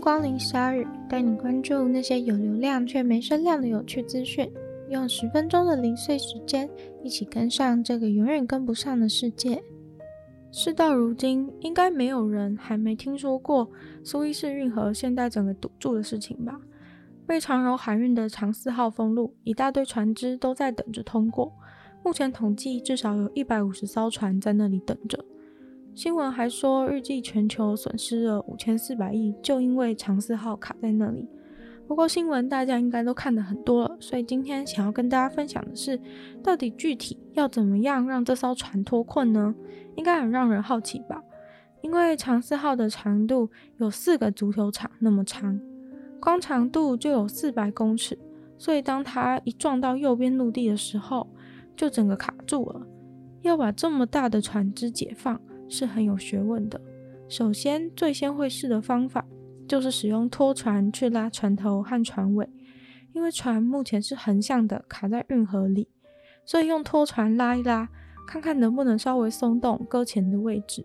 [0.00, 4.50] 光临鲨语，带你关注那些有流量却没声量的有趣资讯。
[4.88, 6.68] 用十分钟的零碎时间，
[7.04, 9.62] 一起跟上这个永远跟不上的世界。
[10.50, 13.70] 事到如今，应该没有人还没听说过
[14.02, 16.58] 苏伊士运河现在整个堵住的事情吧？
[17.26, 21.52] 被长荣海运的长四号封路，一大堆船只都在等着通过。
[22.02, 25.24] 目前统计，至少有一百五十艘船在那里等着。
[25.94, 31.28] 新闻还说，预计全球损失了五千四百亿，就因为长赐号卡在那里。
[31.86, 36.00] 不过新闻大家应该都看得很多了，所以今天想要跟大家分享的是，
[36.42, 39.54] 到底具体要怎么样让这艘船脱困呢？
[39.96, 41.22] 应该很让人好奇吧？
[41.82, 45.60] 因为长赐号的长度有四个足球场那么长，
[46.20, 48.16] 光长度就有四百公尺，
[48.56, 51.28] 所以当它一撞到右边陆地的时候，
[51.76, 52.86] 就整个卡住了。
[53.42, 56.78] 要把这么大的船只解放是很有学问的。
[57.28, 59.24] 首先，最先会试的方法。
[59.68, 62.50] 就是使用拖船去拉船头和船尾，
[63.12, 65.86] 因为船目前是横向的卡在运河里，
[66.44, 67.88] 所以用拖船拉一拉，
[68.26, 70.84] 看看能不能稍微松动搁浅的位置。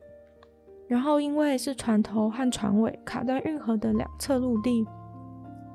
[0.88, 4.86] 然后因为是船头和船尾卡在运河的两侧陆地，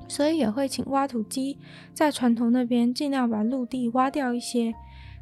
[0.06, 1.58] 所以也会请挖土机
[1.92, 4.72] 在船头那边尽量把陆地挖掉一些，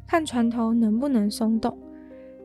[0.05, 1.75] 看船头能不能松动。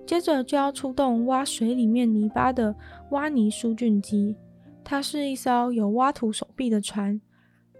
[0.07, 2.75] 接着就要出动挖水里面泥巴的
[3.11, 4.37] 挖泥疏浚机。
[4.83, 7.21] 它是一艘有挖土手臂的船，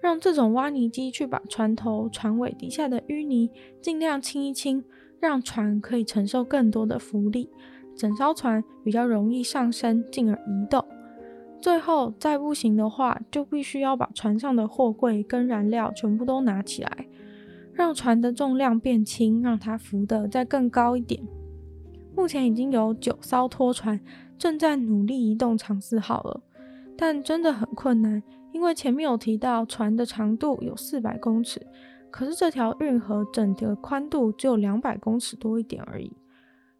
[0.01, 3.51] 让这种挖泥机去把船头、船尾底下的淤泥
[3.83, 4.83] 尽量清一清，
[5.21, 7.51] 让船可以承受更多的浮力，
[7.95, 10.83] 整艘船比较容易上升，进而移动。
[11.61, 17.07] 最后再不行的话，就必须要把船上的货柜跟燃料全部都拿起来，
[17.73, 21.23] 让船的重量变轻，让它浮得再更高一点。
[22.17, 24.01] 目前已经有九艘拖船
[24.39, 26.43] 正在努力移动长赐号了。
[26.97, 31.67] 但真的很困难，因为前面有提到船的长度有四百公尺，
[32.11, 36.13] 可是这条运河整个宽度只有两百公尺多一点而已。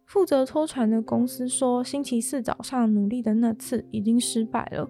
[0.05, 4.89] 负责拖船的公司说，星期四早上努力的那次已经失败了，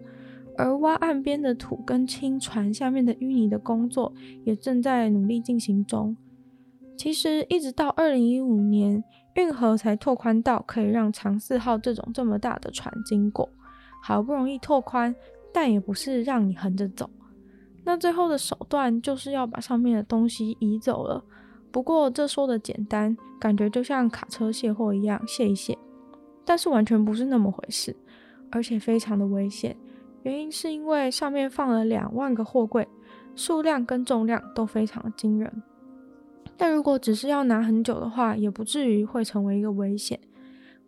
[0.57, 4.13] 而挖岸边的土跟清船下面的淤泥的工作
[4.43, 6.15] 也正在努力进行中。
[6.95, 9.03] 其实一直到二零一五年，
[9.35, 13.49] 运河才拓宽到可以让长赐号这种这么大的船经过。
[14.01, 15.15] 好不容易拓宽，
[15.53, 17.09] 但也不是让你横着走。
[17.83, 21.23] 那最后的手段就是要把上面的东西移走了。
[21.71, 25.77] 不过这说的简单，感觉就像卡车卸货一样，卸一卸。
[26.45, 27.95] 但是完全不是那么回事，
[28.51, 29.75] 而且非常的危险。
[30.23, 32.87] 原因是因为上面放了两万个货柜，
[33.35, 35.63] 数量跟重量都非常的惊人。
[36.57, 40.19] 但如果只是要拿很久的话，也不至于会成为一个危险。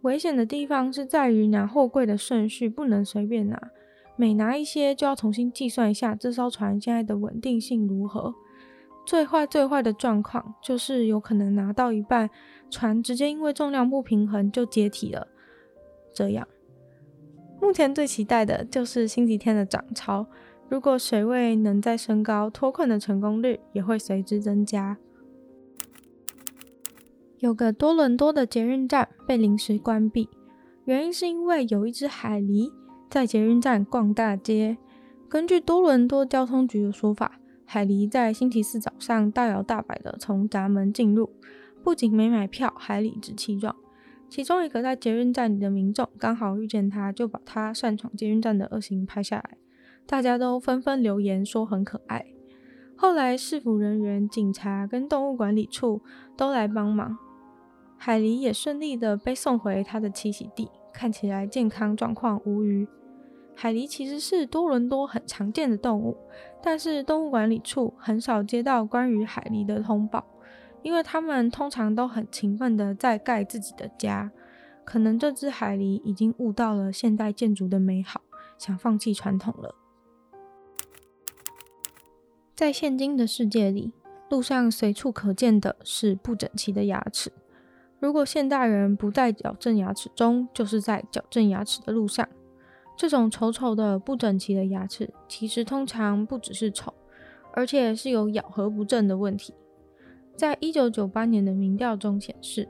[0.01, 3.69] 危险的地方是在于拿货柜的顺序不能随便拿，
[4.15, 8.33] 每拿一些就要重新计算一下这艘船现在的稳定性如何。
[9.05, 12.29] 最坏最坏的状况就是有可能拿到一半，
[12.69, 15.27] 船直接因为重量不平衡就解体了。
[16.13, 16.47] 这样，
[17.61, 20.27] 目前最期待的就是星期天的涨潮，
[20.69, 24.97] 如果水位能再升高，脱困的成功率也会随之增加。
[27.39, 30.27] 有个多伦多的捷运站被临时关闭，
[30.85, 32.71] 原因是因为有一只海狸
[33.11, 34.75] 在捷运站逛大街。
[35.29, 41.29] 根据多伦多交通局的说法，海狸在星期四早上大摇大摆地从闸门进入，
[41.83, 43.75] 不仅没买票，还理直气壮。
[44.27, 49.57] 其中一个在捷运站里的民众刚好遇见他，就把他擅闯捷运站的恶行拍下来，
[50.07, 52.25] 大家都纷纷留言说很可爱。
[52.95, 56.01] 后来市府人员、警察跟动物管理处
[56.35, 57.15] 都来帮忙。
[57.97, 62.87] 海狸也顺利的被送回它的栖息地，看起来健康状况无虞。
[63.55, 66.15] 海狸其实是多伦多很常见的动物，
[66.61, 70.25] 但是动物管理处很少接到关于海狸的通报，
[70.83, 74.31] 因为他们通常都很勤奋的在盖自己的家。
[74.85, 78.21] 可能这只海狸已经悟到了现代建筑的美好，
[78.57, 79.75] 想放弃传统了。
[82.55, 83.91] 在现今的世界里，
[84.29, 87.33] 路上随处可见的是不整齐的牙齿。
[87.99, 92.27] 如果现代人不在矫正牙齿中，就是在矫正牙齿的路上。
[92.95, 96.93] 这种丑丑的、不整齐的牙齿，其实通常不只是丑，
[97.53, 99.53] 而且是有咬合不正的问题。
[100.35, 102.67] 在一九九八年的民调中显示，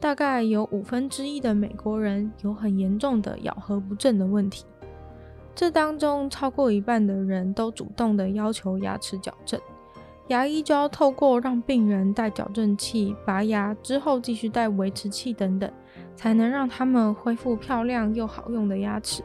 [0.00, 4.64] 大概有五分之一的美国人有很严重的咬合不正的问题。
[5.54, 9.60] 这当中，超过一半的人都主动的要求牙齿矫正。
[10.28, 15.70] 牙医就要透过让病人戴矫正器、拔牙之后继续戴维持器等等，
[16.16, 19.22] 才能让他们恢复漂亮又好用的牙齿。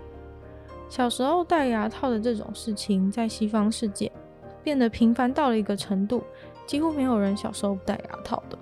[0.90, 4.12] 小时候戴牙套的这种事情，在西方世界
[4.62, 6.22] 变得频繁到了一个程度，
[6.66, 8.58] 几乎没有人小时候不戴牙套的。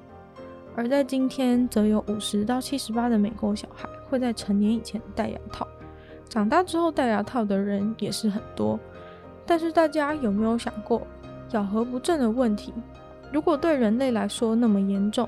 [0.76, 5.68] 而在今天，则有五十到七十八的美国小孩会在成年以前戴牙套，
[6.30, 8.80] 长大之后戴牙套的人也是很多。
[9.44, 11.02] 但是大家有没有想过，
[11.52, 12.74] 咬合不正的问题，
[13.32, 15.28] 如果对人类来说那么严重，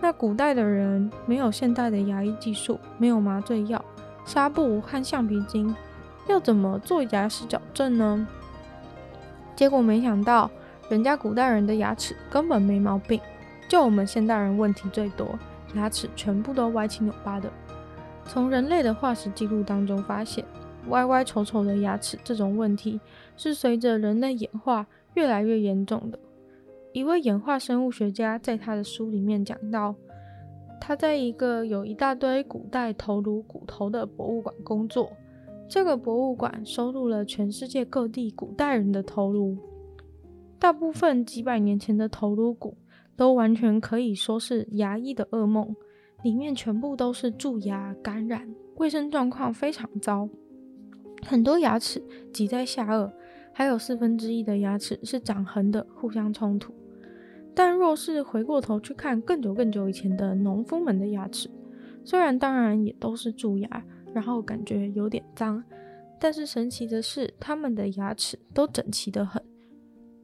[0.00, 3.82] 那古代的人没有现代的牙医技术，没有麻醉药、
[4.24, 5.74] 纱布和橡皮筋，
[6.28, 8.26] 要怎么做牙齿矫正呢？
[9.56, 10.50] 结果没想到，
[10.88, 13.20] 人家古代人的牙齿根本没毛病。
[13.66, 15.38] 就我们现代人问题最多，
[15.74, 17.50] 牙齿全部都歪七扭八的。
[18.26, 20.44] 从人类的化石记录当中发现，
[20.88, 23.00] 歪歪丑丑的牙齿这种问题
[23.36, 26.18] 是随着人类演化越来越严重的。
[26.92, 29.94] 一位演化生物学家在他的书里面讲到，
[30.80, 35.10] 他在一个有一大堆古代头颅骨头的博物馆工作，
[35.68, 39.56] 这个博物馆收录了全世界各地古代人的头颅，
[40.58, 42.76] 大部分几百年前的头颅骨。
[43.16, 45.76] 都完全可以说是牙医的噩梦，
[46.24, 50.28] 里面全部都是蛀牙、感染，卫生状况非常糟，
[51.24, 52.02] 很多牙齿
[52.32, 53.12] 挤在下颚，
[53.54, 56.74] 还有四分之一的牙齿是长横的，互相冲突。
[57.54, 61.48] 但若是回过头去看更久更久以前的农夫们的牙齿，
[62.04, 65.62] 虽然当然也都是蛀牙，然后感觉有点脏，
[66.18, 69.40] 但是神奇的是，他们的牙齿都整齐得很。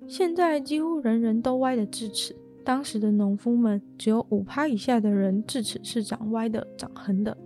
[0.09, 2.35] 现在几乎人人都歪的智齿。
[2.63, 7.37] 当时的农夫们只有五趴以下的人智齿是长歪的、长横的。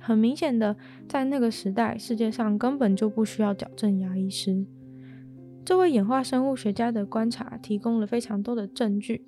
[0.00, 0.76] 很明显的，
[1.08, 4.66] 在那个时代，世界上根本就不需要矫正牙医师。
[5.64, 9.24] 这位演化生物学家的观察提供了非常多的证据。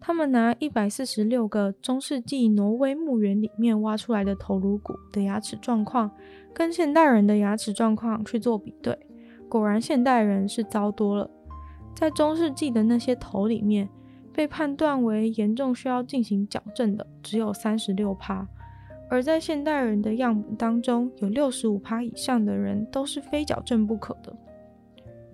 [0.00, 6.10] 他们拿一百四十六个中世纪挪威墓园里面挖出来的头颅骨的牙齿状况，
[6.52, 8.98] 跟现代人的牙齿状况去做比对，
[9.48, 11.30] 果然现代人是糟多了。
[11.94, 13.88] 在中世纪的那些头里面，
[14.32, 18.46] 被判断为严重需要进行矫正的只有三十六趴，
[19.08, 24.36] 而在现代人的样本当中，有六十五趴以上的人都是非矫正不可的。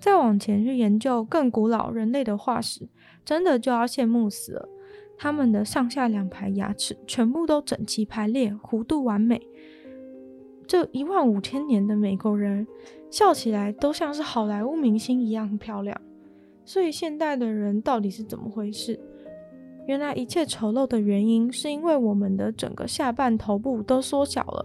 [0.00, 2.88] 再往前去研究更古老人类的化石，
[3.24, 4.68] 真的就要羡慕死了。
[5.18, 9.46] 他们的上下两排牙齿全部都整齐排列，弧度完美。
[10.66, 12.66] 这一万五千年的美国人
[13.10, 16.00] 笑起来都像是好莱坞明星一样漂亮。
[16.64, 18.98] 所以现代的人到底是怎么回事？
[19.86, 24.64] 原来一切丑陋的原因是因为我们的整个下半头部都缩小了。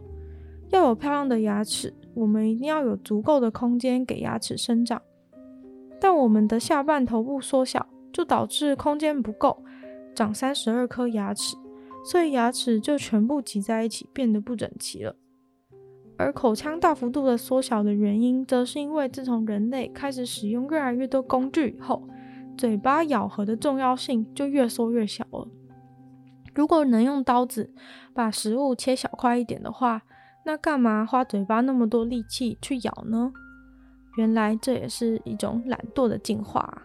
[0.69, 5.01] 要有漂亮的牙齿，我们一定要有足够的空间给牙齿生长。
[5.99, 9.63] 但我们的下半头部缩小，就导致空间不够，
[10.13, 11.55] 长三十二颗牙齿，
[12.03, 15.15] 所以牙齿就全部挤在一起，变得不整齐了。
[16.17, 22.07] 而口腔大幅度的缩小的原因，则是因为自从人类开始使用越来越多工具以后，
[22.57, 25.47] 嘴巴咬合的重要性就越缩越小了。
[26.53, 27.73] 如果能用刀子
[28.13, 30.03] 把食物切小块一点的话，
[30.45, 33.33] 那干嘛花嘴巴那么多力气去咬呢？
[34.15, 36.83] 原来这也是一种懒惰的进化。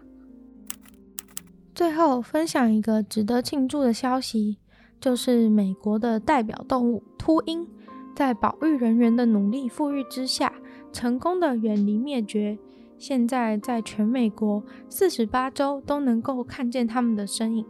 [1.75, 4.59] 最后分享一个值得庆祝的消息，
[5.01, 7.67] 就是美国的代表动物秃鹰。
[8.15, 10.53] 在保育人员的努力复育之下，
[10.93, 12.59] 成功的远离灭绝。
[12.99, 17.65] 现在在全美国四十八州都能够看见它们的身影。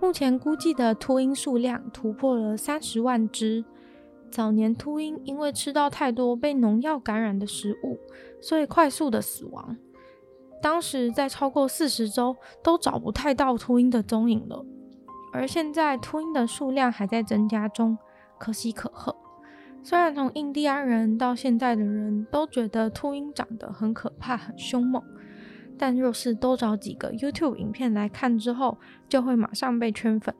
[0.00, 3.64] 目前估计的秃鹰数量突破了三十万只。
[4.30, 7.98] 早年秃鹰因为吃到太多被农药感染的食物，
[8.40, 9.76] 所以快速的死亡。
[10.62, 14.64] 当时在超过四十周都找不太到秃鹰的踪影了。
[15.32, 17.98] 而现在秃鹰的数量还在增加中，
[18.38, 19.14] 可喜可贺。
[19.82, 25.02] 虽然从印第安人到现在的人都觉得秃鹰长得很可怕、很凶猛，
[25.78, 28.78] 但若是多找几个 YouTube 影片来看之后，
[29.08, 30.34] 就会马上被圈粉。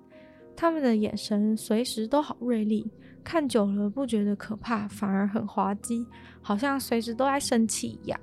[0.57, 2.90] 他们的眼神随时都好锐利，
[3.26, 6.06] 看久了不觉得可怕，反而很滑稽，
[6.40, 8.21] 好像随时都在生气一样。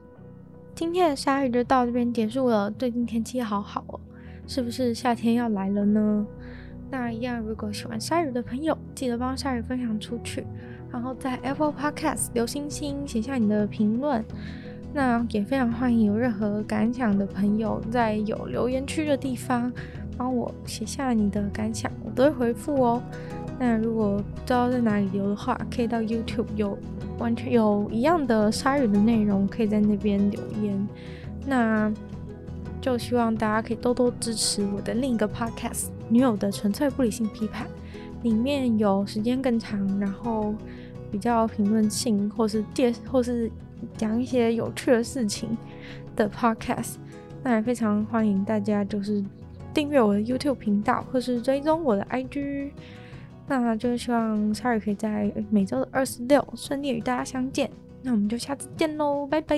[0.74, 2.72] 今天的鲨鱼就到这边结束了。
[2.72, 4.00] 最近天气好好哦，
[4.48, 6.26] 是不是夏天要来了呢？
[6.90, 10.48] 那一样，如果喜欢鲨鱼的朋友，记得帮鲨鱼分享出去。
[10.90, 14.24] 然后在 Apple Podcast 留星星，写下你的评论。
[14.94, 19.70] 那也非常欢迎有任何感想的朋友，在有留言区的地方
[20.18, 23.04] 帮我写下你的感想，我都会回复哦。
[23.64, 26.78] 那如果不知道在哪里留的话，可以到 YouTube 有
[27.18, 30.88] 完全有一样的鲨鱼的内容，可以在那边留言。
[31.46, 31.90] 那
[32.82, 37.66] 就希望大家可以多多支持我的另一个 Podcast《女友的纯粹不理性批判》，
[38.24, 40.54] 里面有时间更长，然后。
[41.14, 43.48] 比较评论性，或是介，或是
[43.96, 45.56] 讲一些有趣的事情
[46.16, 46.96] 的 podcast。
[47.44, 49.24] 那也非常欢迎大家就是
[49.76, 52.72] 订阅我的 YouTube 频道，或是追踪我的 IG。
[53.48, 57.70] 那就希望 s a r 可以在每周的二十六顺利与大家相见。
[58.02, 59.58] 那我们就下次见喽，拜拜。